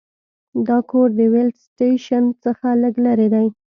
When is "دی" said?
3.33-3.47